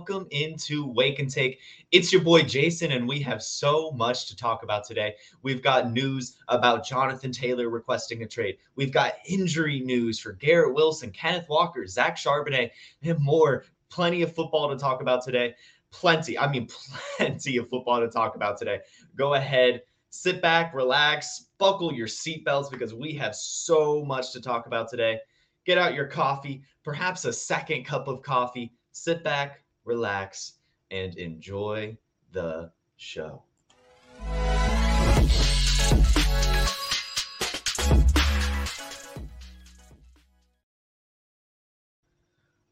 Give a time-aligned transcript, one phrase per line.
[0.00, 1.58] welcome into Wake and Take.
[1.92, 5.14] It's your boy Jason, and we have so much to talk about today.
[5.42, 8.56] We've got news about Jonathan Taylor requesting a trade.
[8.76, 12.70] We've got injury news for Garrett Wilson, Kenneth Walker, Zach Charbonnet,
[13.02, 13.66] and more.
[13.90, 15.54] Plenty of football to talk about today.
[15.90, 16.66] Plenty, I mean,
[17.18, 18.78] plenty of football to talk about today.
[19.16, 24.66] Go ahead, sit back, relax, buckle your seatbelts because we have so much to talk
[24.66, 25.20] about today
[25.66, 30.54] get out your coffee, perhaps a second cup of coffee, sit back, relax,
[30.90, 31.96] and enjoy
[32.32, 33.42] the show.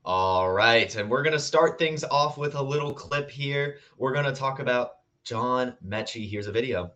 [0.05, 3.79] All right, and we're going to start things off with a little clip here.
[3.99, 4.93] We're going to talk about
[5.23, 6.29] John Metchie.
[6.29, 6.93] Here's a video.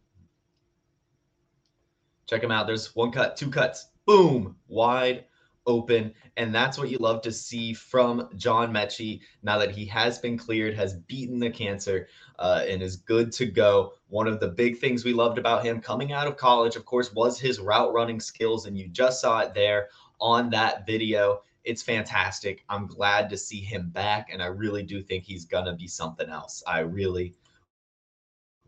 [2.26, 2.66] Check him out.
[2.66, 3.88] There's one cut, two cuts.
[4.06, 5.26] Boom, wide
[5.66, 6.12] open.
[6.36, 10.36] And that's what you love to see from John Metchie now that he has been
[10.36, 13.92] cleared, has beaten the cancer, uh, and is good to go.
[14.08, 17.12] One of the big things we loved about him coming out of college, of course,
[17.12, 18.66] was his route running skills.
[18.66, 19.88] And you just saw it there
[20.20, 21.42] on that video.
[21.64, 22.64] It's fantastic.
[22.68, 24.30] I'm glad to see him back.
[24.32, 26.62] And I really do think he's going to be something else.
[26.66, 27.34] I really,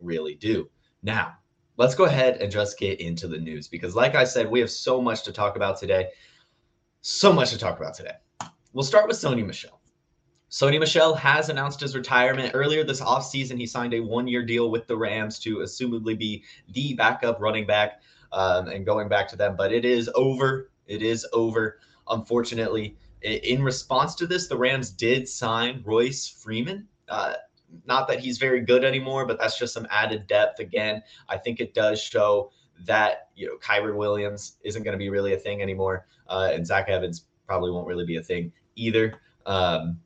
[0.01, 0.69] really do.
[1.03, 1.37] Now,
[1.77, 4.71] let's go ahead and just get into the news because, like I said, we have
[4.71, 6.09] so much to talk about today.
[7.07, 8.15] So much to talk about today.
[8.73, 9.79] We'll start with Sony Michel.
[10.51, 12.53] Sony Michel has announced his retirement.
[12.55, 16.45] Earlier this offseason, he signed a one year deal with the Rams to assumably be
[16.73, 18.01] the backup running back
[18.33, 19.55] um, and going back to them.
[19.55, 20.71] But it is over.
[20.87, 21.79] It is over.
[22.09, 26.89] Unfortunately, in response to this, the Rams did sign Royce Freeman.
[27.07, 27.35] Uh,
[27.85, 30.59] not that he's very good anymore, but that's just some added depth.
[30.59, 32.51] Again, I think it does show
[32.85, 36.67] that you know Kyren Williams isn't going to be really a thing anymore, uh, and
[36.67, 39.21] Zach Evans probably won't really be a thing either.
[39.47, 40.01] Um,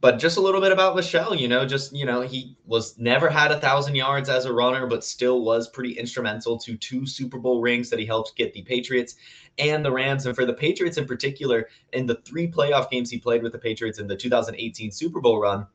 [0.00, 3.28] but just a little bit about Michel, you know, just you know, he was never
[3.28, 7.38] had a thousand yards as a runner, but still was pretty instrumental to two Super
[7.38, 9.16] Bowl rings that he helped get the Patriots
[9.58, 10.26] and the Rams.
[10.26, 13.58] And for the Patriots in particular, in the three playoff games he played with the
[13.58, 15.66] Patriots in the 2018 Super Bowl run,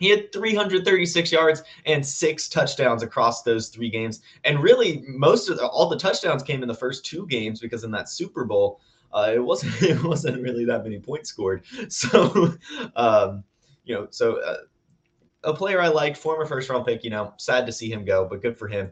[0.00, 4.22] he had 336 yards and six touchdowns across those three games.
[4.44, 7.84] And really, most of the, all the touchdowns came in the first two games because
[7.84, 8.80] in that Super Bowl,
[9.12, 11.64] uh, it wasn't it wasn't really that many points scored.
[11.90, 12.54] So,
[12.96, 13.44] um,
[13.84, 14.56] you know, so uh,
[15.44, 17.04] a player I liked, former first round pick.
[17.04, 18.90] You know, sad to see him go, but good for him.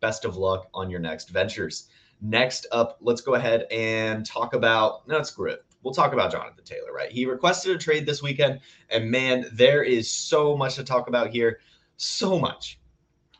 [0.00, 1.88] Best of luck on your next ventures.
[2.20, 5.06] Next up, let's go ahead and talk about.
[5.06, 7.10] No, screw it we'll talk about Jonathan Taylor, right?
[7.10, 8.60] He requested a trade this weekend,
[8.90, 11.60] and man, there is so much to talk about here.
[11.96, 12.78] So much.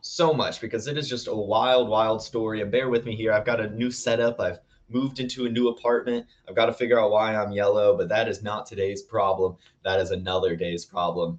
[0.00, 2.62] So much because it is just a wild, wild story.
[2.62, 3.34] And bear with me here.
[3.34, 4.40] I've got a new setup.
[4.40, 6.24] I've moved into a new apartment.
[6.48, 9.56] I've got to figure out why I'm yellow, but that is not today's problem.
[9.84, 11.38] That is another day's problem.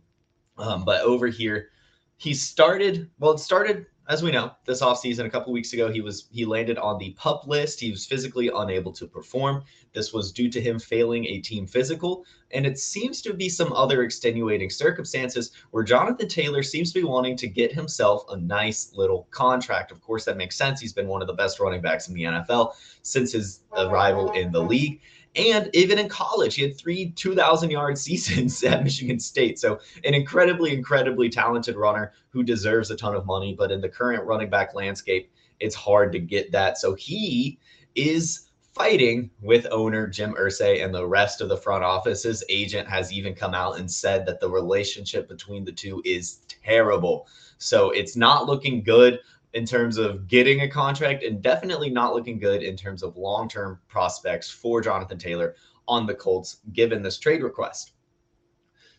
[0.59, 1.69] Um, but over here,
[2.17, 6.01] he started, well, it started as we know, this offseason, a couple weeks ago, he
[6.01, 7.79] was he landed on the pup list.
[7.79, 9.63] He was physically unable to perform.
[9.93, 13.71] This was due to him failing a team physical, and it seems to be some
[13.71, 18.91] other extenuating circumstances where Jonathan Taylor seems to be wanting to get himself a nice
[18.95, 19.91] little contract.
[19.91, 20.81] Of course, that makes sense.
[20.81, 24.51] He's been one of the best running backs in the NFL since his arrival in
[24.51, 25.01] the league.
[25.35, 29.59] And even in college, he had three 2,000 yard seasons at Michigan State.
[29.59, 33.55] So, an incredibly, incredibly talented runner who deserves a ton of money.
[33.57, 36.77] But in the current running back landscape, it's hard to get that.
[36.77, 37.59] So, he
[37.95, 42.23] is fighting with owner Jim Irsay and the rest of the front office.
[42.23, 46.39] His agent has even come out and said that the relationship between the two is
[46.63, 47.27] terrible.
[47.59, 49.19] So, it's not looking good
[49.53, 53.49] in terms of getting a contract and definitely not looking good in terms of long
[53.49, 55.55] term prospects for Jonathan Taylor
[55.87, 57.93] on the Colts, given this trade request.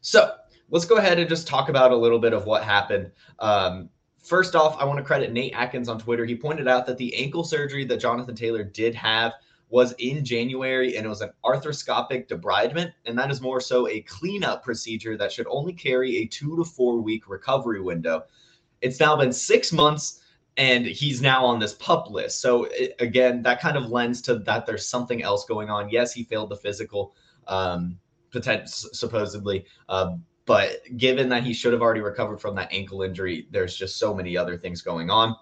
[0.01, 0.35] So
[0.71, 3.13] let's go ahead and just talk about a little bit of what happened.
[3.39, 3.91] Um,
[4.23, 6.25] first off, I want to credit Nate Atkins on Twitter.
[6.25, 9.35] He pointed out that the ankle surgery that Jonathan Taylor did have
[9.69, 12.93] was in January and it was an arthroscopic debridement.
[13.07, 16.65] And that is more so a cleanup procedure that should only carry a two to
[16.65, 18.25] four week recovery window.
[18.81, 20.20] It's now been six months
[20.57, 22.41] and he's now on this pup list.
[22.41, 25.89] So it, again, that kind of lends to that there's something else going on.
[25.89, 27.15] Yes, he failed the physical,
[27.47, 27.99] um,
[28.33, 30.17] potent, supposedly, uh,
[30.47, 34.13] but given that he should have already recovered from that ankle injury, there's just so
[34.13, 35.37] many other things going on.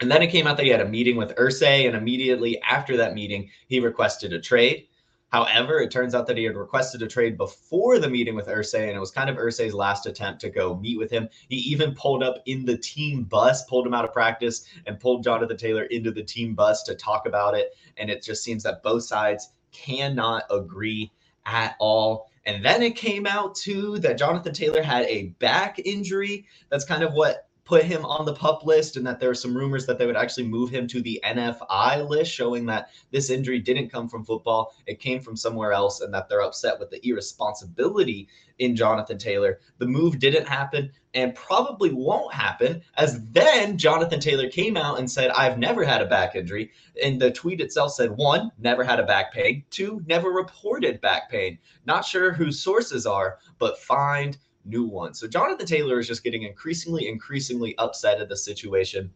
[0.00, 2.96] And then it came out that he had a meeting with Irsay, and immediately after
[2.96, 4.86] that meeting, he requested a trade.
[5.30, 8.88] However, it turns out that he had requested a trade before the meeting with Irsay,
[8.88, 11.28] and it was kind of Irsay's last attempt to go meet with him.
[11.48, 15.24] He even pulled up in the team bus, pulled him out of practice, and pulled
[15.24, 17.76] Jonathan Taylor into the team bus to talk about it.
[17.98, 21.12] And it just seems that both sides cannot agree
[21.44, 22.30] at all.
[22.46, 26.46] And then it came out too that Jonathan Taylor had a back injury.
[26.70, 29.54] That's kind of what put him on the pup list and that there were some
[29.54, 33.58] rumors that they would actually move him to the NFI list, showing that this injury
[33.58, 34.74] didn't come from football.
[34.86, 38.26] It came from somewhere else and that they're upset with the irresponsibility
[38.58, 39.60] in Jonathan Taylor.
[39.76, 45.10] The move didn't happen and probably won't happen, as then Jonathan Taylor came out and
[45.10, 46.70] said, I've never had a back injury.
[47.04, 51.30] And the tweet itself said, one, never had a back pain, two, never reported back
[51.30, 51.58] pain.
[51.84, 54.38] Not sure whose sources are, but find
[54.68, 55.14] new one.
[55.14, 59.10] So Jonathan Taylor is just getting increasingly, increasingly upset at the situation.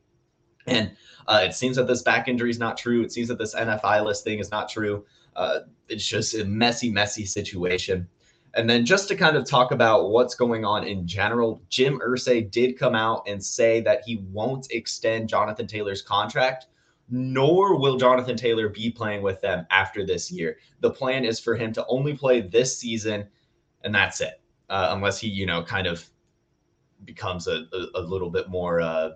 [0.66, 0.93] And
[1.26, 3.02] uh, it seems that this back injury is not true.
[3.02, 5.04] It seems that this NFI list thing is not true.
[5.34, 8.06] Uh, it's just a messy, messy situation.
[8.54, 12.50] And then just to kind of talk about what's going on in general, Jim Irsay
[12.50, 16.66] did come out and say that he won't extend Jonathan Taylor's contract,
[17.08, 20.58] nor will Jonathan Taylor be playing with them after this year.
[20.81, 23.26] The plan is for him to only play this season,
[23.84, 24.42] and that's it
[24.72, 26.08] uh, unless he, you know, kind of
[27.04, 29.10] becomes a, a, a little bit more uh,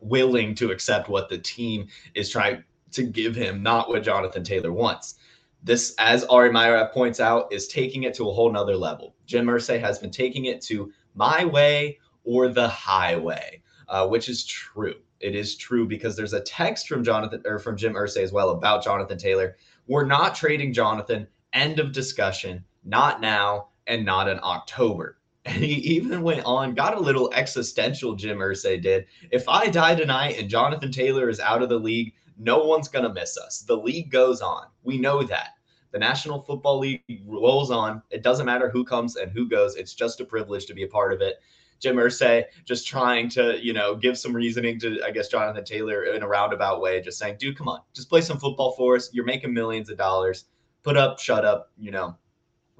[0.00, 4.72] willing to accept what the team is trying to give him, not what Jonathan Taylor
[4.72, 5.14] wants.
[5.62, 9.14] This, as Ari Meirov points out, is taking it to a whole nother level.
[9.24, 14.44] Jim Irsay has been taking it to my way or the highway, uh, which is
[14.44, 14.96] true.
[15.20, 18.50] It is true because there's a text from Jonathan or from Jim Irsay as well
[18.50, 19.56] about Jonathan Taylor.
[19.86, 21.28] We're not trading Jonathan.
[21.52, 22.64] End of discussion.
[22.84, 25.18] Not now and not in October.
[25.44, 29.06] And he even went on, got a little existential, Jim Irsay did.
[29.32, 33.04] If I die tonight and Jonathan Taylor is out of the league, no one's going
[33.04, 33.62] to miss us.
[33.62, 34.66] The league goes on.
[34.84, 35.54] We know that.
[35.90, 38.02] The National Football League rolls on.
[38.10, 39.74] It doesn't matter who comes and who goes.
[39.74, 41.40] It's just a privilege to be a part of it.
[41.80, 46.04] Jim Irsay just trying to, you know, give some reasoning to, I guess, Jonathan Taylor
[46.04, 49.10] in a roundabout way, just saying, dude, come on, just play some football for us.
[49.12, 50.44] You're making millions of dollars.
[50.84, 52.16] Put up, shut up, you know,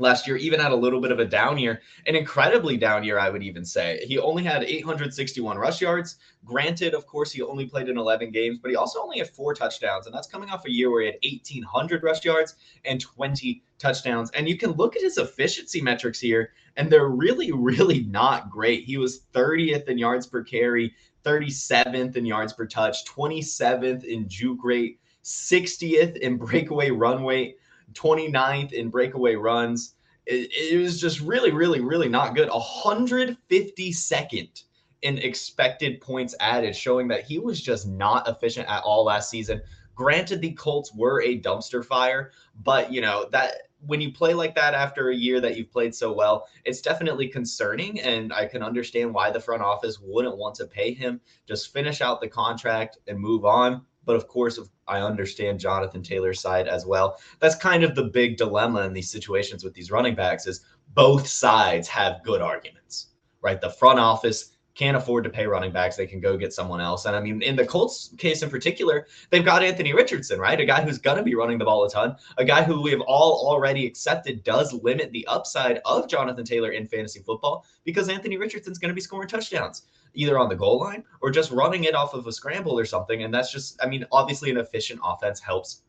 [0.02, 3.18] last year, even had a little bit of a down year, an incredibly down year,
[3.18, 4.04] I would even say.
[4.06, 6.16] He only had 861 rush yards.
[6.44, 9.54] Granted, of course, he only played in 11 games, but he also only had four
[9.54, 10.06] touchdowns.
[10.06, 14.30] And that's coming off a year where he had 1,800 rush yards and 20 touchdowns.
[14.32, 18.84] And you can look at his efficiency metrics here, and they're really, really not great.
[18.84, 20.94] He was 30th in yards per carry,
[21.24, 27.56] 37th in yards per touch, 27th in juke rate, 60th in breakaway run rate.
[27.92, 29.94] 29th in breakaway runs.
[30.26, 32.48] It, it was just really, really, really not good.
[32.48, 34.62] 152nd
[35.02, 39.60] in expected points added, showing that he was just not efficient at all last season.
[39.94, 43.54] Granted, the Colts were a dumpster fire, but you know that
[43.86, 47.28] when you play like that after a year that you've played so well, it's definitely
[47.28, 48.00] concerning.
[48.00, 51.20] And I can understand why the front office wouldn't want to pay him.
[51.46, 53.82] Just finish out the contract and move on.
[54.04, 54.58] But of course,
[54.88, 57.18] I understand Jonathan Taylor's side as well.
[57.38, 60.64] That's kind of the big dilemma in these situations with these running backs is
[60.94, 63.08] both sides have good arguments,
[63.40, 63.60] right?
[63.60, 65.96] The front office can't afford to pay running backs.
[65.96, 67.04] They can go get someone else.
[67.04, 70.58] And I mean, in the Colts case in particular, they've got Anthony Richardson, right?
[70.58, 72.90] A guy who's going to be running the ball a ton, a guy who we
[72.90, 78.08] have all already accepted does limit the upside of Jonathan Taylor in fantasy football because
[78.08, 79.82] Anthony Richardson's going to be scoring touchdowns
[80.14, 83.22] either on the goal line or just running it off of a scramble or something.
[83.22, 85.82] And that's just, I mean, obviously an efficient offense helps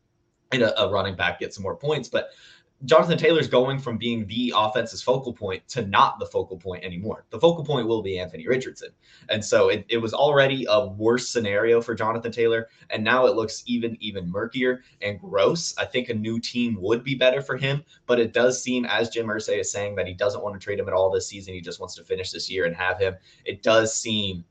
[0.52, 2.30] and a, a running back get some more points, but
[2.84, 7.24] Jonathan Taylor's going from being the offense's focal point to not the focal point anymore.
[7.30, 8.90] The focal point will be Anthony Richardson.
[9.30, 12.68] And so it, it was already a worse scenario for Jonathan Taylor.
[12.90, 15.74] And now it looks even, even murkier and gross.
[15.78, 17.84] I think a new team would be better for him.
[18.06, 20.78] But it does seem, as Jim Irsay is saying, that he doesn't want to trade
[20.78, 21.54] him at all this season.
[21.54, 23.16] He just wants to finish this year and have him.
[23.44, 24.44] It does seem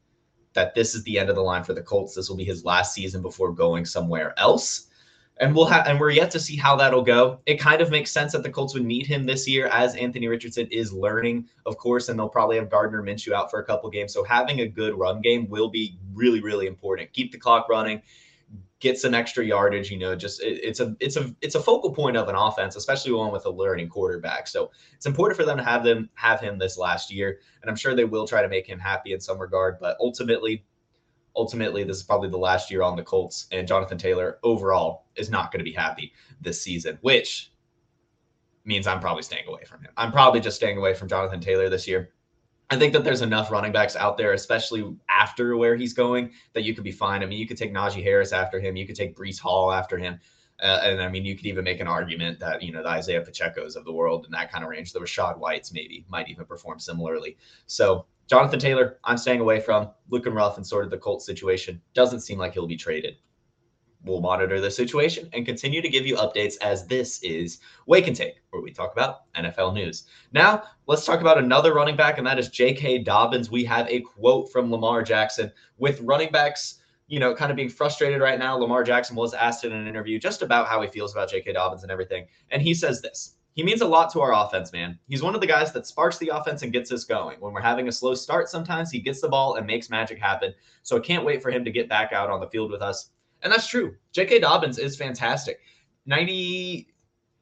[0.53, 2.15] that this is the end of the line for the Colts.
[2.15, 4.87] This will be his last season before going somewhere else
[5.37, 7.39] and we'll have and we're yet to see how that'll go.
[7.45, 10.27] It kind of makes sense that the Colts would need him this year as Anthony
[10.27, 13.89] Richardson is learning, of course, and they'll probably have Gardner Minshew out for a couple
[13.89, 14.13] games.
[14.13, 17.11] So having a good run game will be really, really important.
[17.13, 18.01] Keep the clock running,
[18.79, 19.89] get some extra yardage.
[19.89, 22.75] You know, just it, it's a it's a it's a focal point of an offense,
[22.75, 24.47] especially one with a learning quarterback.
[24.47, 27.75] So it's important for them to have them have him this last year, and I'm
[27.75, 29.77] sure they will try to make him happy in some regard.
[29.79, 30.63] But ultimately,
[31.35, 35.29] ultimately, this is probably the last year on the Colts, and Jonathan Taylor overall is
[35.29, 37.51] not going to be happy this season, which
[38.65, 39.91] means I'm probably staying away from him.
[39.97, 42.11] I'm probably just staying away from Jonathan Taylor this year.
[42.69, 46.63] I think that there's enough running backs out there, especially after where he's going, that
[46.63, 47.21] you could be fine.
[47.21, 49.97] I mean, you could take Najee Harris after him, you could take Breece Hall after
[49.97, 50.19] him.
[50.61, 53.21] Uh, and I mean, you could even make an argument that, you know, the Isiah
[53.21, 56.45] Pacheco's of the world in that kind of range, the Rachaad Whites maybe might even
[56.45, 57.37] perform similarly.
[57.65, 59.89] So Jonathan Taylor, I'm staying away from.
[60.09, 61.81] Looking rough and sort of the Colts situation.
[61.93, 63.15] Doesn't seem like he'll be traded.
[64.05, 68.15] We'll monitor the situation and continue to give you updates as this is Wake and
[68.15, 70.07] Take, where we talk about NFL news.
[70.33, 72.99] Now, let's talk about another running back, and that is J.K.
[72.99, 73.49] Dobbins.
[73.49, 77.69] We have a quote from Lamar Jackson with running backs you know, kind of being
[77.69, 78.57] frustrated right now.
[78.57, 81.53] Lamar Jackson was asked in an interview just about how he feels about J.K.
[81.53, 82.25] Dobbins and everything.
[82.49, 84.97] And he says this He means a lot to our offense, man.
[85.07, 87.39] He's one of the guys that sparks the offense and gets us going.
[87.39, 90.53] When we're having a slow start, sometimes he gets the ball and makes magic happen.
[90.81, 93.11] So I can't wait for him to get back out on the field with us.
[93.43, 93.95] And that's true.
[94.11, 94.39] J.K.
[94.39, 95.59] Dobbins is fantastic.
[96.07, 96.87] 90,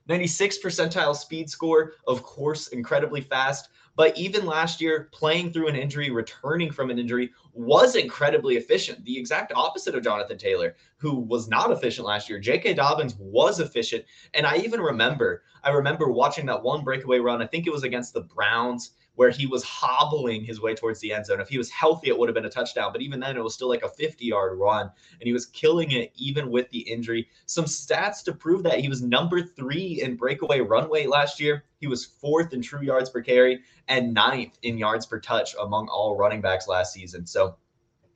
[0.08, 3.70] 96 percentile speed score, of course, incredibly fast.
[3.96, 9.04] But even last year, playing through an injury, returning from an injury, was incredibly efficient.
[9.04, 12.40] The exact opposite of Jonathan Taylor, who was not efficient last year.
[12.40, 12.74] J.K.
[12.74, 14.06] Dobbins was efficient.
[14.34, 17.42] And I even remember, I remember watching that one breakaway run.
[17.42, 21.14] I think it was against the Browns where he was hobbling his way towards the
[21.14, 21.42] end zone.
[21.42, 22.92] If he was healthy, it would have been a touchdown.
[22.92, 24.90] But even then, it was still like a 50 yard run,
[25.20, 27.28] and he was killing it even with the injury.
[27.46, 31.66] Some stats to prove that he was number three in breakaway run weight last year.
[31.80, 35.88] He was fourth in true yards per carry and ninth in yards per touch among
[35.90, 37.26] all running backs last season.
[37.26, 37.58] So,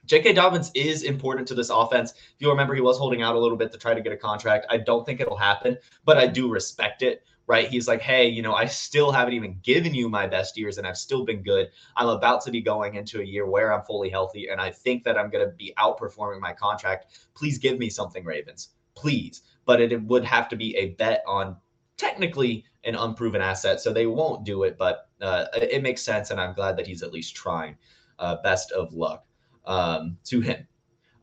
[0.05, 0.33] J.K.
[0.33, 2.11] Dobbins is important to this offense.
[2.11, 4.17] If you remember, he was holding out a little bit to try to get a
[4.17, 4.67] contract.
[4.69, 7.67] I don't think it'll happen, but I do respect it right?
[7.67, 10.87] He's like, hey, you know, I still haven't even given you my best years and
[10.87, 11.69] I've still been good.
[11.95, 15.03] I'm about to be going into a year where I'm fully healthy and I think
[15.03, 17.29] that I'm going to be outperforming my contract.
[17.35, 18.69] Please give me something, Ravens.
[18.95, 19.43] Please.
[19.65, 21.55] But it, would have to be a bet on
[21.97, 23.79] technically an unproven asset.
[23.79, 26.31] So they won't do it, but uh, it makes sense.
[26.31, 27.75] And I'm glad that he's at least trying.
[28.17, 29.25] Uh, best of luck
[29.65, 30.65] um, to him.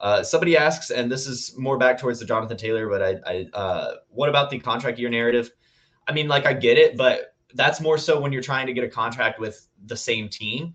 [0.01, 3.47] Uh, somebody asks, and this is more back towards the Jonathan Taylor, but I, I
[3.57, 5.53] uh, what about the contract year narrative?
[6.09, 8.85] I mean, like I get it, but that's more so when you're trying to get
[8.85, 10.75] a contract with the same team.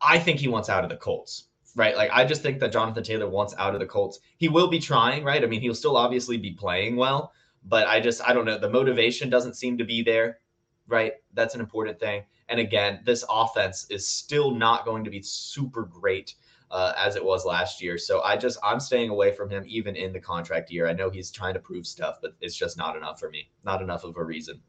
[0.00, 1.96] I think he wants out of the Colts, right?
[1.96, 4.20] Like I just think that Jonathan Taylor wants out of the Colts.
[4.36, 5.42] He will be trying, right?
[5.42, 7.32] I mean, he'll still obviously be playing well,
[7.64, 8.58] but I just I don't know.
[8.58, 10.38] The motivation doesn't seem to be there,
[10.86, 11.14] right?
[11.32, 12.24] That's an important thing.
[12.48, 16.34] And again, this offense is still not going to be super great
[16.70, 17.98] uh, as it was last year.
[17.98, 20.88] So I just I'm staying away from him even in the contract year.
[20.88, 23.50] I know he's trying to prove stuff, but it's just not enough for me.
[23.64, 24.60] Not enough of a reason.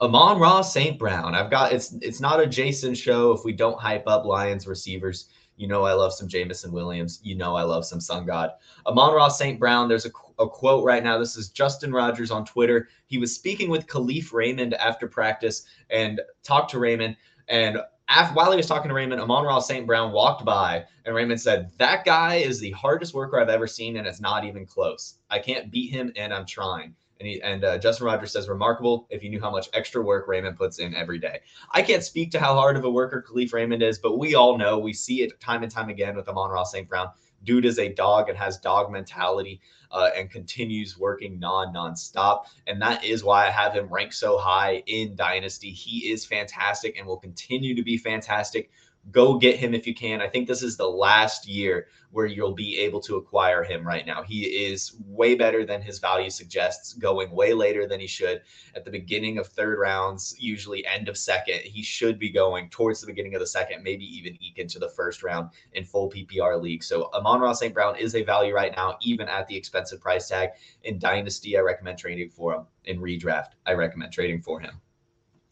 [0.00, 0.98] Amon-Ra St.
[0.98, 1.34] Brown.
[1.34, 5.30] I've got it's it's not a Jason show if we don't hype up Lions receivers.
[5.56, 7.20] You know I love some Jameson Williams.
[7.22, 8.50] You know I love some Sun God.
[8.86, 9.58] Amon-Ra St.
[9.58, 9.88] Brown.
[9.88, 11.18] There's a, a quote right now.
[11.18, 12.90] This is Justin Rogers on Twitter.
[13.06, 17.16] He was speaking with Kalif Raymond after practice and talked to Raymond.
[17.48, 19.86] And after, while he was talking to Raymond, Amon-Ra St.
[19.86, 23.96] Brown walked by, and Raymond said, That guy is the hardest worker I've ever seen,
[23.96, 25.18] and it's not even close.
[25.30, 26.94] I can't beat him, and I'm trying.
[27.18, 30.28] And, he, and uh, Justin Rogers says, remarkable if you knew how much extra work
[30.28, 31.40] Raymond puts in every day.
[31.72, 34.58] I can't speak to how hard of a worker Kalif Raymond is, but we all
[34.58, 36.88] know, we see it time and time again with Amon-Ra St.
[36.88, 37.08] Brown.
[37.44, 39.60] Dude is a dog and has dog mentality
[39.90, 42.46] uh, and continues working non nonstop.
[42.66, 45.70] And that is why I have him ranked so high in Dynasty.
[45.70, 48.70] He is fantastic and will continue to be fantastic
[49.10, 50.20] go get him if you can.
[50.20, 54.06] I think this is the last year where you'll be able to acquire him right
[54.06, 54.22] now.
[54.22, 58.40] He is way better than his value suggests, going way later than he should
[58.74, 61.60] at the beginning of third rounds, usually end of second.
[61.60, 64.88] He should be going towards the beginning of the second, maybe even eke into the
[64.88, 66.82] first round in full PPR league.
[66.82, 67.74] So Amon-Ra St.
[67.74, 70.50] Brown is a value right now, even at the expensive price tag.
[70.84, 72.66] In Dynasty, I recommend trading for him.
[72.84, 74.80] In redraft, I recommend trading for him.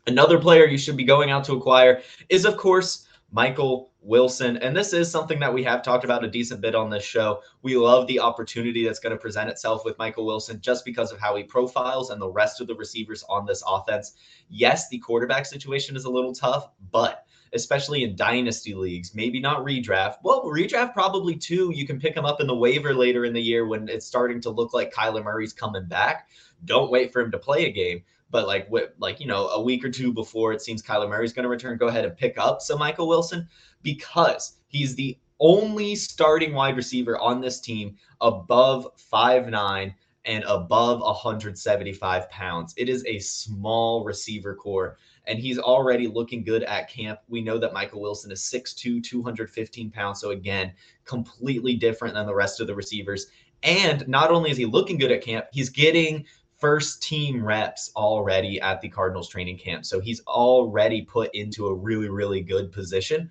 [0.07, 3.04] Another player you should be going out to acquire is, of course,
[3.35, 4.59] Michael Wilson.
[4.59, 7.41] And this is something that we have talked about a decent bit on this show.
[7.63, 11.19] We love the opportunity that's going to present itself with Michael Wilson just because of
[11.19, 14.13] how he profiles and the rest of the receivers on this offense.
[14.49, 19.65] Yes, the quarterback situation is a little tough, but especially in dynasty leagues, maybe not
[19.65, 20.19] redraft.
[20.23, 21.73] Well, redraft probably too.
[21.75, 24.41] You can pick him up in the waiver later in the year when it's starting
[24.43, 26.29] to look like Kyler Murray's coming back.
[26.67, 29.63] Don't wait for him to play a game but like what like you know a
[29.63, 32.37] week or two before it seems Kyler Murray's going to return, go ahead and pick
[32.37, 33.49] up some Michael Wilson
[33.83, 41.01] because he's the only starting wide receiver on this team above five nine and above
[41.01, 42.75] 175 pounds.
[42.77, 44.97] It is a small receiver corps,
[45.29, 47.21] and he's already looking good at camp.
[47.29, 50.21] We know that Michael Wilson is 6'2, 215 pounds.
[50.21, 50.73] So, again,
[51.05, 53.27] completely different than the rest of the receivers.
[53.63, 56.25] And not only is he looking good at camp, he's getting
[56.65, 59.85] first team reps already at the Cardinals training camp.
[59.85, 63.31] So he's already put into a really, really good position.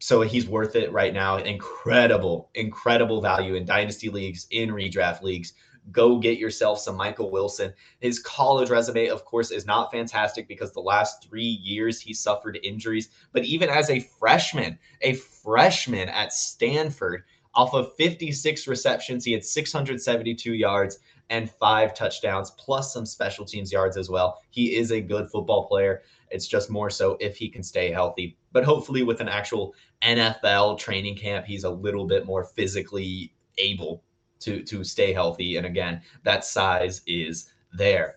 [0.00, 1.36] So he's worth it right now.
[1.36, 5.52] Incredible, incredible value in dynasty leagues, in redraft leagues.
[5.92, 7.72] Go get yourself some Michael Wilson.
[8.00, 12.58] His college resume, of course, is not fantastic because the last three years he suffered
[12.64, 13.08] injuries.
[13.30, 17.22] But even as a freshman, a freshman at Stanford,
[17.56, 20.98] Off of 56 receptions, he had 672 yards
[21.30, 24.40] and five touchdowns, plus some special teams yards as well.
[24.50, 26.02] He is a good football player.
[26.30, 28.36] It's just more so if he can stay healthy.
[28.52, 34.02] But hopefully, with an actual NFL training camp, he's a little bit more physically able
[34.40, 35.56] to to stay healthy.
[35.56, 38.16] And again, that size is there.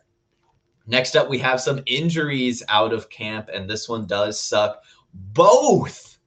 [0.88, 4.84] Next up, we have some injuries out of camp, and this one does suck.
[5.14, 6.18] Both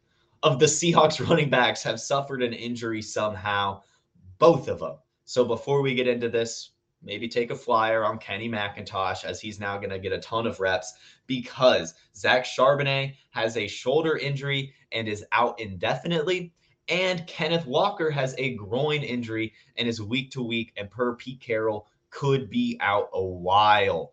[0.43, 3.83] of the Seahawks running backs have suffered an injury somehow.
[4.39, 4.97] Both of them.
[5.33, 6.73] So before we get into this,
[7.03, 10.47] maybe take a flyer on Kenny McIntosh as he's now going to get a ton
[10.47, 10.93] of reps
[11.27, 16.53] because Zach Charbonnet has a shoulder injury and is out indefinitely.
[16.87, 21.41] And Kenneth Walker has a groin injury and is week to week, and per Pete
[21.41, 24.13] Carroll, could be out a while.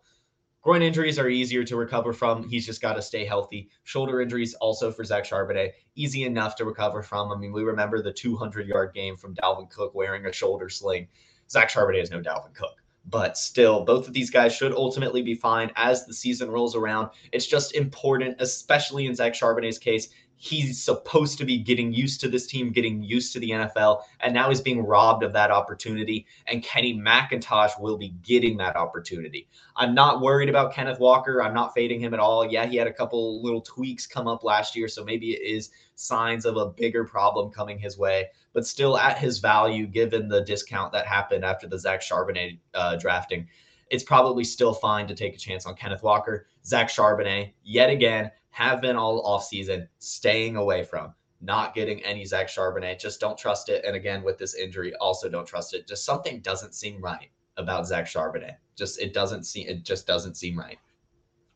[0.62, 2.46] Groin injuries are easier to recover from.
[2.48, 3.70] He's just got to stay healthy.
[3.84, 7.32] Shoulder injuries, also for Zach Charbonnet, easy enough to recover from.
[7.32, 11.08] I mean, we remember the 200 yard game from Dalvin Cook wearing a shoulder sling.
[11.50, 15.34] Zach Charbonnet is no Dalvin Cook but still, both of these guys should ultimately be
[15.34, 17.10] fine as the season rolls around.
[17.32, 20.08] It's just important, especially in Zach Charbonnet's case,
[20.42, 24.32] he's supposed to be getting used to this team, getting used to the NFL, and
[24.32, 26.26] now he's being robbed of that opportunity.
[26.46, 29.48] And Kenny McIntosh will be getting that opportunity.
[29.76, 31.42] I'm not worried about Kenneth Walker.
[31.42, 32.50] I'm not fading him at all.
[32.50, 35.68] Yeah, he had a couple little tweaks come up last year, so maybe it is
[35.94, 38.28] signs of a bigger problem coming his way.
[38.54, 42.96] But still, at his value, given the discount that happened after the Zach Charbonnet uh,
[42.96, 43.46] drafting,
[43.90, 46.46] it's probably still fine to take a chance on Kenneth Walker.
[46.64, 52.48] Zach Charbonnet, yet again, have been all offseason staying away from, not getting any Zach
[52.48, 53.00] Charbonnet.
[53.00, 53.84] Just don't trust it.
[53.84, 55.86] And again, with this injury, also don't trust it.
[55.86, 58.56] Just something doesn't seem right about Zach Charbonnet.
[58.76, 60.78] Just it doesn't seem it just doesn't seem right.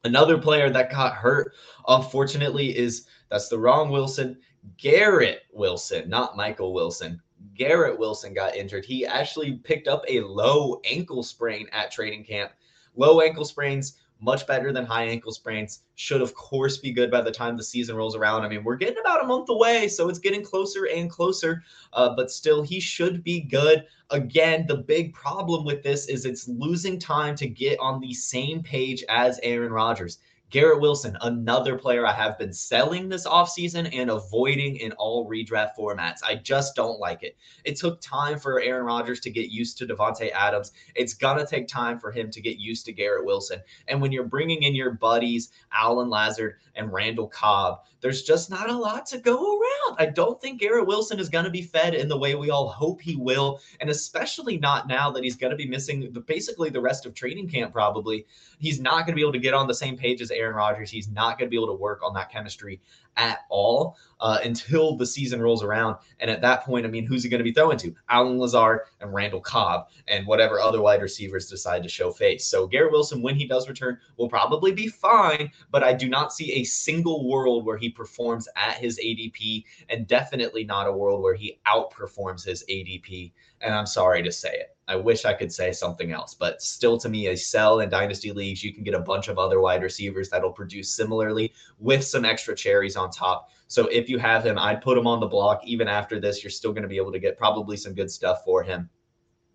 [0.04, 1.54] Another player that got hurt,
[1.88, 4.38] unfortunately, is that's the wrong Wilson.
[4.76, 7.20] Garrett Wilson, not Michael Wilson.
[7.54, 8.84] Garrett Wilson got injured.
[8.84, 12.52] He actually picked up a low ankle sprain at training camp.
[12.96, 15.82] Low ankle sprains much better than high ankle sprains.
[15.96, 18.42] Should, of course, be good by the time the season rolls around.
[18.42, 22.14] I mean, we're getting about a month away, so it's getting closer and closer, uh,
[22.16, 23.84] but still, he should be good.
[24.10, 28.62] Again, the big problem with this is it's losing time to get on the same
[28.62, 30.18] page as Aaron Rodgers.
[30.50, 35.70] Garrett Wilson, another player I have been selling this offseason and avoiding in all redraft
[35.76, 36.20] formats.
[36.24, 37.36] I just don't like it.
[37.64, 40.70] It took time for Aaron Rodgers to get used to Davante Adams.
[40.94, 43.60] It's going to take time for him to get used to Garrett Wilson.
[43.88, 48.68] And when you're bringing in your buddies, Allen Lazard and Randall Cobb, there's just not
[48.68, 49.96] a lot to go around.
[49.98, 52.68] I don't think Garrett Wilson is going to be fed in the way we all
[52.68, 53.60] hope he will.
[53.80, 57.14] And especially not now that he's going to be missing the, basically the rest of
[57.14, 58.26] training camp, probably.
[58.58, 60.90] He's not going to be able to get on the same page as Aaron Rodgers.
[60.90, 62.80] He's not going to be able to work on that chemistry
[63.16, 65.96] at all uh, until the season rolls around.
[66.20, 67.94] And at that point, I mean, who's he going to be throwing to?
[68.08, 72.46] Allen Lazard and Randall Cobb and whatever other wide receivers decide to show face.
[72.46, 76.32] So Garrett Wilson, when he does return, will probably be fine, but I do not
[76.32, 81.22] see a single world where he performs at his ADP and definitely not a world
[81.22, 83.32] where he outperforms his ADP.
[83.60, 84.74] And I'm sorry to say it.
[84.86, 88.32] I wish I could say something else, but still to me, a sell in dynasty
[88.32, 92.26] leagues, you can get a bunch of other wide receivers that'll produce similarly with some
[92.26, 93.50] extra cherries on top.
[93.66, 95.60] So if you have him, I'd put him on the block.
[95.64, 98.42] Even after this, you're still going to be able to get probably some good stuff
[98.44, 98.88] for him.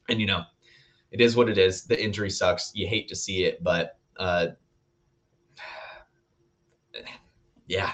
[0.09, 0.43] And you know,
[1.11, 1.85] it is what it is.
[1.85, 2.71] The injury sucks.
[2.73, 4.47] You hate to see it, but uh,
[7.67, 7.93] yeah,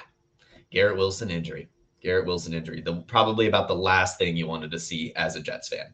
[0.72, 1.70] Garrett Wilson injury.
[2.02, 2.82] Garrett Wilson injury.
[2.82, 5.94] The probably about the last thing you wanted to see as a Jets fan.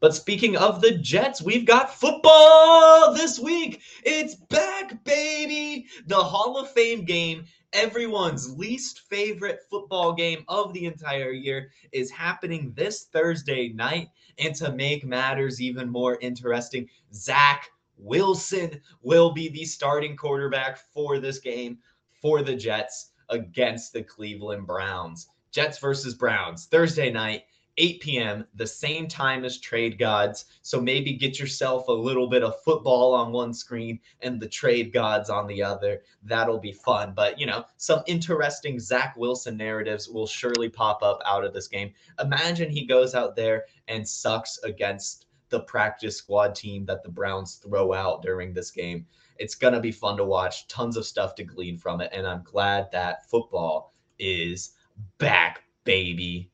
[0.00, 3.82] But speaking of the Jets, we've got football this week.
[4.04, 5.86] It's back, baby.
[6.06, 12.10] The Hall of Fame game, everyone's least favorite football game of the entire year, is
[12.10, 14.08] happening this Thursday night.
[14.38, 21.18] And to make matters even more interesting, Zach Wilson will be the starting quarterback for
[21.18, 21.78] this game
[22.20, 25.28] for the Jets against the Cleveland Browns.
[25.50, 27.44] Jets versus Browns, Thursday night.
[27.78, 30.46] 8 p.m., the same time as Trade Gods.
[30.62, 34.92] So maybe get yourself a little bit of football on one screen and the Trade
[34.92, 36.02] Gods on the other.
[36.24, 37.12] That'll be fun.
[37.14, 41.68] But, you know, some interesting Zach Wilson narratives will surely pop up out of this
[41.68, 41.92] game.
[42.20, 47.54] Imagine he goes out there and sucks against the practice squad team that the Browns
[47.54, 49.06] throw out during this game.
[49.38, 52.10] It's going to be fun to watch, tons of stuff to glean from it.
[52.12, 54.72] And I'm glad that football is
[55.18, 56.50] back, baby.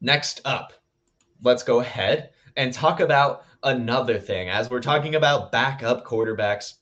[0.00, 0.72] Next up,
[1.42, 4.48] let's go ahead and talk about another thing.
[4.48, 6.74] As we're talking about backup quarterbacks,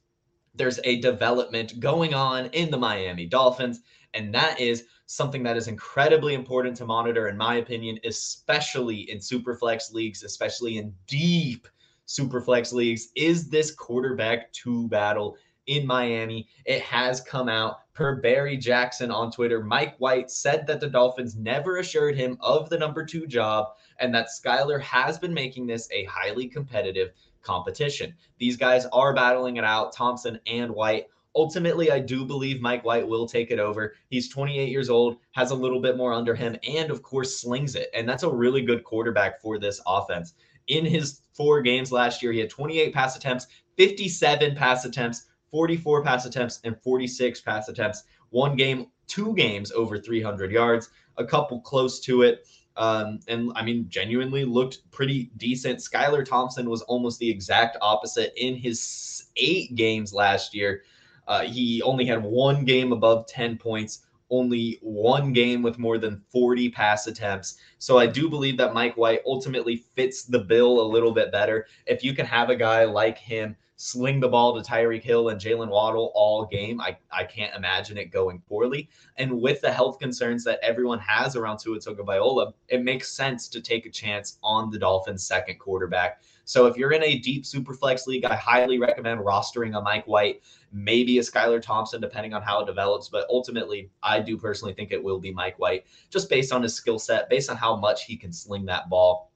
[0.55, 3.81] there's a development going on in the Miami Dolphins,
[4.15, 9.19] and that is something that is incredibly important to monitor, in my opinion, especially in
[9.19, 11.67] superflex leagues, especially in deep
[12.07, 15.37] superflex leagues, is this quarterback two battle
[15.69, 16.49] in Miami.
[16.65, 19.63] It has come out per Barry Jackson on Twitter.
[19.63, 23.69] Mike White said that the Dolphins never assured him of the number two job
[24.01, 27.11] and that Skylar has been making this a highly competitive
[27.43, 28.15] competition.
[28.39, 31.07] These guys are battling it out, Thompson and White.
[31.37, 33.95] Ultimately, I do believe Mike White will take it over.
[34.11, 37.75] He's 28 years old, has a little bit more under him, and of course, slings
[37.75, 37.91] it.
[37.95, 40.35] And that's a really good quarterback for this offense.
[40.67, 46.05] In his four games last year, he had 28 pass attempts, 57 pass attempts, 44
[46.05, 48.05] pass attempts, and 46 pass attempts.
[48.31, 52.47] One game, two games over 300 yards, a couple close to it.
[52.77, 55.81] Um, and I mean, genuinely looked pretty decent.
[55.81, 60.83] Skylar Thompson was almost the exact opposite in his eight games last year.
[61.27, 66.23] Uh, he only had one game above 10 points, only one game with more than
[66.31, 67.59] 40 pass attempts.
[67.79, 71.67] So I do believe that Mike White ultimately fits the bill a little bit better.
[71.87, 75.41] If you can have a guy like him sling the ball to Tyreek Hill and
[75.41, 78.91] Jaylen Waddle all game, I, I can't imagine it going poorly.
[79.17, 83.61] And with the health concerns that everyone has around Tua Tagovailoa, it makes sense to
[83.61, 86.21] take a chance on the Dolphins' second quarterback.
[86.45, 90.09] So if you're in a deep super flex league, I highly recommend rostering a Mike
[90.09, 93.09] White, maybe a Skylar Thompson, depending on how it develops.
[93.09, 96.75] But ultimately, I do personally think it will be Mike White, just based on his
[96.75, 99.31] skill set, based on how much he can sling that ball.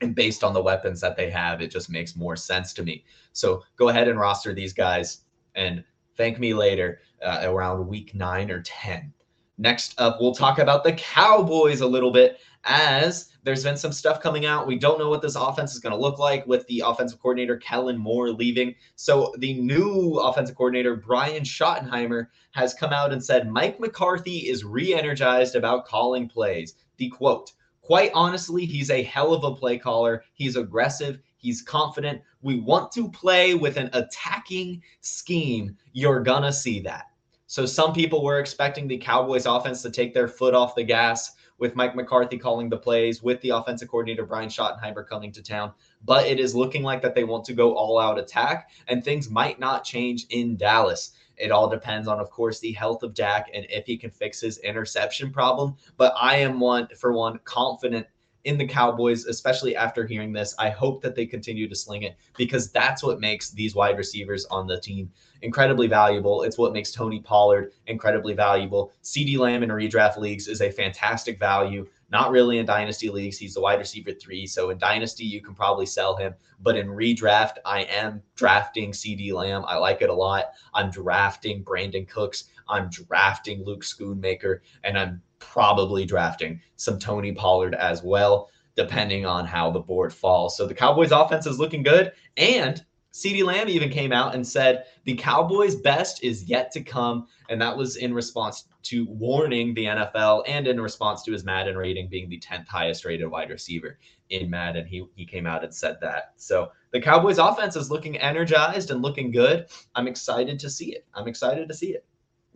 [0.00, 3.04] And based on the weapons that they have, it just makes more sense to me.
[3.32, 5.20] So go ahead and roster these guys
[5.54, 5.84] and
[6.16, 9.12] thank me later uh, around week nine or 10.
[9.56, 14.20] Next up, we'll talk about the Cowboys a little bit as there's been some stuff
[14.20, 14.66] coming out.
[14.66, 17.56] We don't know what this offense is going to look like with the offensive coordinator
[17.58, 18.74] Kellen Moore leaving.
[18.96, 24.64] So the new offensive coordinator Brian Schottenheimer has come out and said Mike McCarthy is
[24.64, 26.74] re-energized about calling plays.
[26.96, 27.52] The quote,
[27.84, 30.24] quite honestly, he's a hell of a play caller.
[30.32, 31.18] He's aggressive.
[31.36, 32.22] He's confident.
[32.40, 35.76] We want to play with an attacking scheme.
[35.92, 37.04] You're going to see that.
[37.46, 41.32] So some people were expecting the Cowboys offense to take their foot off the gas
[41.58, 45.72] with Mike McCarthy calling the plays, with the offensive coordinator Brian Schottenheimer coming to town.
[46.04, 49.30] But it is looking like that they want to go all out attack, and things
[49.30, 51.12] might not change in Dallas.
[51.36, 54.40] It all depends on, of course, the health of Dak and if he can fix
[54.40, 55.76] his interception problem.
[55.96, 58.06] But I am one, for one, confident
[58.44, 60.54] in the Cowboys, especially after hearing this.
[60.58, 64.44] I hope that they continue to sling it because that's what makes these wide receivers
[64.46, 65.10] on the team
[65.42, 66.42] incredibly valuable.
[66.42, 68.92] It's what makes Tony Pollard incredibly valuable.
[69.02, 71.86] CeeDee Lamb in redraft leagues is a fantastic value.
[72.10, 73.38] Not really in dynasty leagues.
[73.38, 74.46] He's the wide receiver three.
[74.46, 76.34] So in dynasty, you can probably sell him.
[76.60, 79.64] But in redraft, I am drafting CeeDee Lamb.
[79.66, 80.52] I like it a lot.
[80.74, 82.44] I'm drafting Brandin Cooks.
[82.68, 84.60] I'm drafting Luke Schoonmaker.
[84.84, 90.56] And I'm probably drafting some Tony Pollard as well, depending on how the board falls.
[90.56, 92.12] So the Cowboys offense is looking good.
[92.36, 97.28] And CeeDee Lamb even came out and said the Cowboys' best is yet to come.
[97.48, 101.76] And that was in response to warning the NFL and in response to his Madden
[101.76, 103.98] rating being the 10th highest rated wide receiver
[104.30, 104.86] in Madden.
[104.86, 106.32] He, he came out and said that.
[106.36, 109.66] So the Cowboys' offense is looking energized and looking good.
[109.94, 111.06] I'm excited to see it.
[111.14, 112.04] I'm excited to see it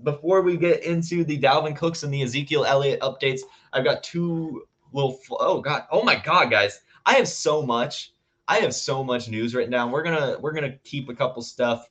[0.03, 3.41] before we get into the Dalvin Cooks and the Ezekiel Elliott updates,
[3.73, 5.19] I've got two little.
[5.31, 5.85] Oh god!
[5.91, 6.81] Oh my god, guys!
[7.07, 8.13] I have so much.
[8.47, 9.91] I have so much news written down.
[9.91, 11.89] We're gonna we're gonna keep a couple stuff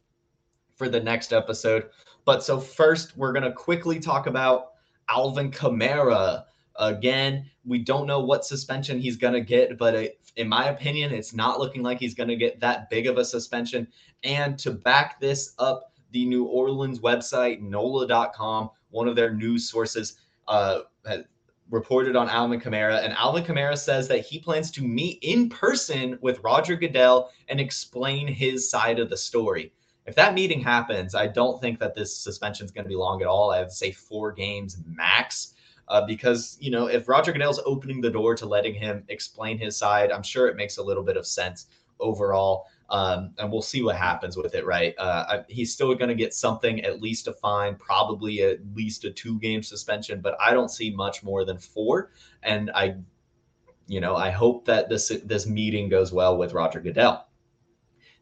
[0.76, 1.90] for the next episode.
[2.28, 4.72] But so first, we're gonna quickly talk about
[5.08, 6.44] Alvin Kamara.
[6.76, 11.34] Again, we don't know what suspension he's gonna get, but it, in my opinion, it's
[11.34, 13.88] not looking like he's gonna get that big of a suspension.
[14.26, 20.18] And to back this up, the New Orleans website, NOLA.com, one of their news sources,
[20.50, 20.80] uh,
[21.70, 23.06] reported on Alvin Kamara.
[23.06, 27.62] And Alvin Kamara says that he plans to meet in person with Roger Goodell and
[27.62, 29.72] explain his side of the story.
[30.08, 33.22] If that meeting happens, I don't think that this suspension is going to be long
[33.22, 33.52] at all.
[33.52, 35.54] I would say four games max.
[35.90, 39.78] Uh, because you know if Roger Goodell's opening the door to letting him explain his
[39.78, 41.68] side, I'm sure it makes a little bit of sense
[42.00, 42.66] overall.
[42.90, 44.96] Um, and we'll see what happens with it, right?
[44.98, 49.04] Uh, I, he's still going to get something, at least a fine, probably at least
[49.04, 52.12] a two game suspension, but I don't see much more than four.
[52.44, 52.96] And I,
[53.88, 57.28] you know, I hope that this this meeting goes well with Roger Goodell.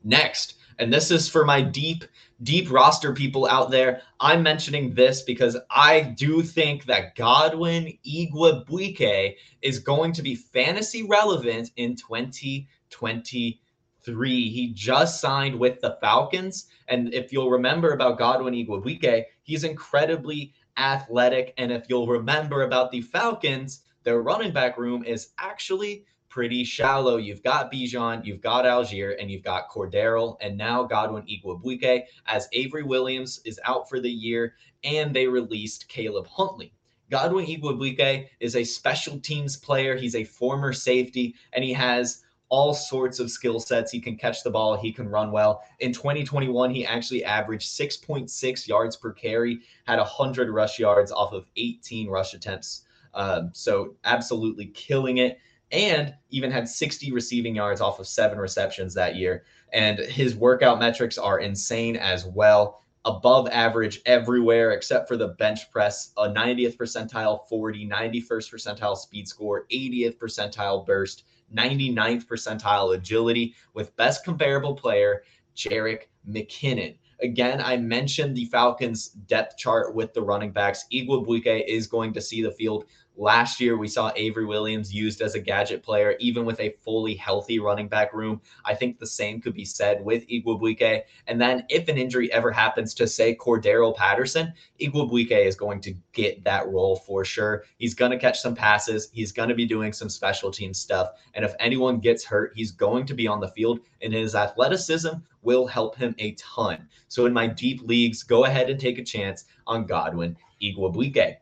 [0.03, 2.03] Next, and this is for my deep,
[2.43, 4.01] deep roster people out there.
[4.19, 11.03] I'm mentioning this because I do think that Godwin Igwebuike is going to be fantasy
[11.03, 13.61] relevant in 2020
[14.05, 14.49] three.
[14.49, 16.67] He just signed with the Falcons.
[16.87, 21.53] And if you'll remember about Godwin Igwebuike, he's incredibly athletic.
[21.57, 27.15] And if you'll remember about the Falcons, their running back room is actually pretty shallow.
[27.15, 32.49] You've got Bijan, you've got Allgeier, and you've got Cordarrelle, and now Godwin Igwebuike, as
[32.51, 36.73] Avery Williams is out for the year, and they released Caleb Huntley.
[37.09, 39.95] Godwin Igwebuike is a special teams player.
[39.95, 43.89] He's a former safety, and he has all sorts of skill sets.
[43.89, 45.63] He can catch the ball, he can run well.
[45.79, 51.45] In 2021, he actually averaged 6.6 yards per carry, had 100 rush yards off of
[51.55, 52.81] 18 rush attempts.
[53.13, 55.39] Um, so, absolutely killing it.
[55.71, 59.43] And even had 60 receiving yards off of seven receptions that year.
[59.73, 65.71] And his workout metrics are insane as well above average everywhere except for the bench
[65.71, 71.23] press, a 90th percentile 40, 91st percentile speed score, 80th percentile burst,
[71.55, 75.23] 99th percentile agility with best comparable player,
[75.55, 76.97] Jerick McKinnon.
[77.21, 80.85] Again, I mentioned the Falcons depth chart with the running backs.
[80.91, 82.85] Igwebuike is going to see the field
[83.17, 87.15] Last year, we saw Avery Williams used as a gadget player, even with a fully
[87.15, 88.41] healthy running back room.
[88.65, 91.03] I think the same could be said with Igwebuike.
[91.27, 94.51] And then, if an injury ever happens to, say, Cordarrelle Patterson,
[94.81, 97.63] Igwebuike is going to get that role for sure.
[97.77, 99.09] He's going to catch some passes.
[99.13, 101.11] He's going to be doing some special team stuff.
[101.35, 105.13] And if anyone gets hurt, he's going to be on the field, and his athleticism
[105.41, 106.85] will help him a ton.
[107.07, 111.37] So, in my deep leagues, go ahead and take a chance on Godwin Igwebuike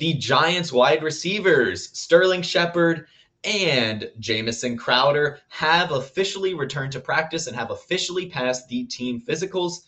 [0.00, 3.06] the Giants wide receivers, Sterling Shepard
[3.44, 9.82] and Jamison Crowder, have officially returned to practice and have officially passed the team physicals.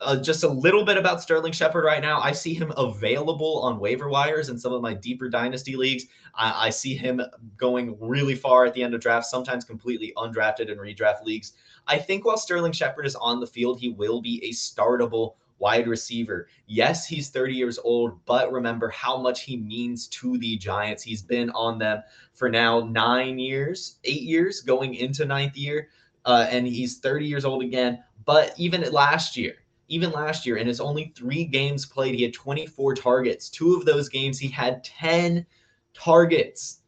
[0.00, 2.20] Uh, just a little bit about Sterling Shepard right now.
[2.20, 6.04] I see him available on waiver wires in some of my deeper dynasty leagues.
[6.36, 7.20] I, I see him
[7.56, 11.54] going really far at the end of drafts, sometimes completely undrafted in redraft leagues.
[11.88, 15.88] I think while Sterling Shepard is on the field, he will be a startable wide
[15.88, 16.48] receiver.
[16.66, 21.02] Yes, he's 30 years old, but remember how much he means to the Giants.
[21.02, 22.02] He's been on them
[22.34, 25.88] for now nine years, eight years, going into ninth year,
[26.24, 28.02] uh, and he's 30 years old again.
[28.24, 29.54] But even last year,
[29.88, 33.48] even last year, in his only three games played, he had 24 targets.
[33.48, 35.46] Two of those games, he had 10
[35.94, 36.80] targets.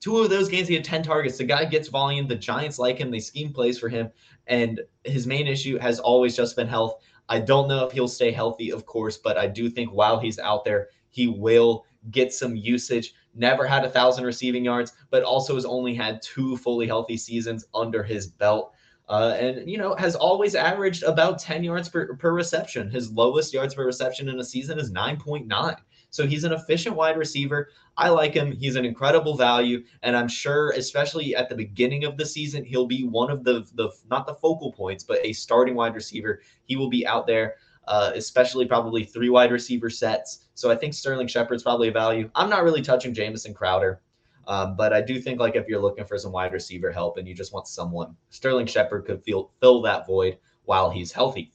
[0.00, 1.38] Two of those games, he had 10 targets.
[1.38, 2.28] The guy gets volume.
[2.28, 3.10] The Giants like him.
[3.10, 4.10] They scheme plays for him.
[4.46, 7.00] And his main issue has always just been health.
[7.28, 10.38] I don't know if he'll stay healthy, of course, but I do think while he's
[10.38, 13.14] out there, he will get some usage.
[13.34, 17.66] Never had a thousand receiving yards, but also has only had two fully healthy seasons
[17.74, 18.72] under his belt.
[19.06, 23.52] Uh, and you know has always averaged about 10 yards per, per reception his lowest
[23.52, 25.76] yards per reception in a season is 9.9
[26.14, 27.70] so he's an efficient wide receiver.
[27.96, 28.52] I like him.
[28.52, 32.86] He's an incredible value, and I'm sure, especially at the beginning of the season, he'll
[32.86, 36.40] be one of the the not the focal points, but a starting wide receiver.
[36.66, 37.56] He will be out there.
[37.86, 40.46] Uh, especially probably three wide receiver sets.
[40.54, 42.30] So I think Sterling Shepard's probably a value.
[42.34, 44.00] I'm not really touching Jamison Crowder,
[44.46, 47.28] um, but I do think like if you're looking for some wide receiver help and
[47.28, 51.52] you just want someone, Sterling Shepard could feel, fill that void while he's healthy.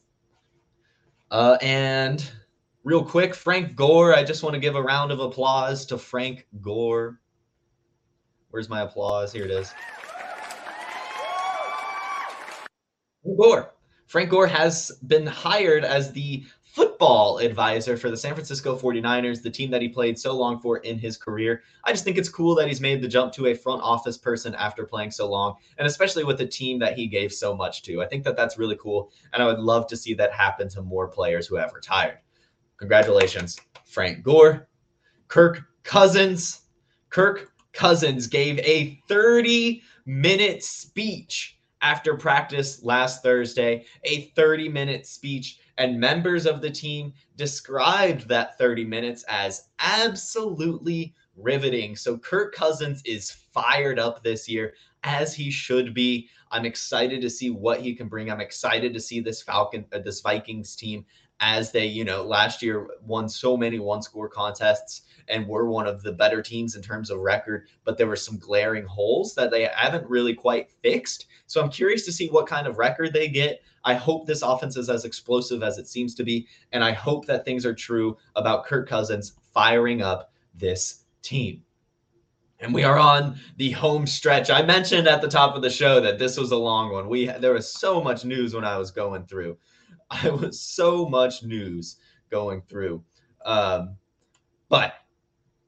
[1.31, 2.29] Uh, and
[2.85, 4.15] Real quick, Frank Gore.
[4.15, 7.19] I just want to give a round of applause to Frank Gore.
[8.51, 9.33] Where's my applause?
[9.33, 9.73] Here it is.
[13.37, 13.73] Gore.
[14.07, 19.49] Frank Gore has been hired as the football advisor for the San Francisco 49ers, the
[19.49, 21.61] team that he played so long for in his career.
[21.83, 24.55] I just think it's cool that he's made the jump to a front office person
[24.55, 28.01] after playing so long, and especially with a team that he gave so much to.
[28.01, 30.81] I think that that's really cool, and I would love to see that happen to
[30.81, 32.19] more players who have retired.
[32.79, 34.67] Congratulations, Frank Gore.
[35.27, 36.61] Kirk Cousins.
[37.09, 45.59] Kirk Cousins gave a 30 minute speech after practice last Thursday, a 30 minute speech,
[45.77, 51.95] and members of the team described that 30 minutes as absolutely riveting.
[51.95, 56.27] So Kirk Cousins is fired up this year as he should be.
[56.51, 58.31] I'm excited to see what he can bring.
[58.31, 61.05] I'm excited to see this Falcon uh, this Vikings team
[61.39, 65.87] as they, you know, last year won so many one score contests and were one
[65.87, 69.51] of the better teams in terms of record, but there were some glaring holes that
[69.51, 71.27] they haven't really quite fixed.
[71.45, 73.61] So I'm curious to see what kind of record they get.
[73.85, 76.47] I hope this offense is as explosive as it seems to be.
[76.71, 81.63] And I hope that things are true about Kirk Cousins firing up this team.
[82.61, 84.49] And we are on the home stretch.
[84.49, 87.07] I mentioned at the top of the show that this was a long one.
[87.07, 89.57] We there was so much news when I was going through.
[90.23, 91.97] I was so much news
[92.29, 93.03] going through.
[93.45, 93.95] Um,
[94.69, 94.93] but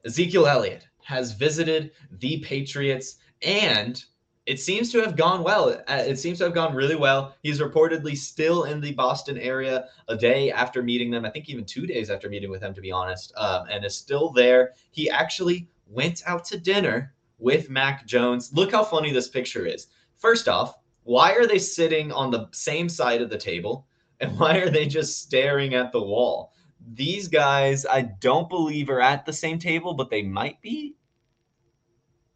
[0.04, 4.04] Ezekiel Elliott has visited the Patriots and
[4.46, 5.68] it seems to have gone well.
[5.86, 7.36] Uh, it seems to have gone really well.
[7.42, 11.24] He's reportedly still in the Boston area a day after meeting them.
[11.24, 13.96] I think even two days after meeting with them, to be honest, um, and is
[13.96, 14.72] still there.
[14.90, 18.52] He actually went out to dinner with Mac Jones.
[18.52, 19.86] Look how funny this picture is.
[20.16, 20.74] First off,
[21.04, 23.86] why are they sitting on the same side of the table?
[24.22, 26.52] And why are they just staring at the wall?
[26.94, 30.94] These guys, I don't believe, are at the same table, but they might be.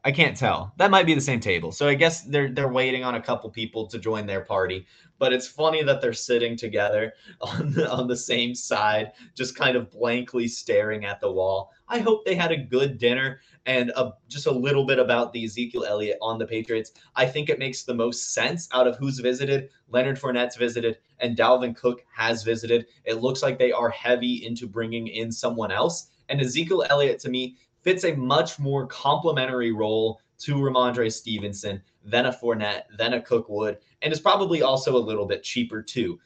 [0.06, 0.72] I can't tell.
[0.76, 1.72] That might be the same table.
[1.72, 4.86] So I guess they're they're waiting on a couple people to join their party.
[5.18, 9.76] But it's funny that they're sitting together on the on the same side, just kind
[9.76, 11.72] of blankly staring at the wall.
[11.88, 15.44] I hope they had a good dinner and a, just a little bit about the
[15.44, 16.92] Ezekiel Elliott on the Patriots.
[17.16, 19.70] I think it makes the most sense out of who's visited.
[19.88, 22.86] Leonard Fournette's visited, and Dalvin Cook has visited.
[23.06, 26.10] It looks like they are heavy into bringing in someone else.
[26.28, 32.26] And Ezekiel Elliott, to me, fits a much more complementary role to Rhamondre Stevenson than
[32.26, 36.18] a Fournette, than a Cook would, and is probably also a little bit cheaper too.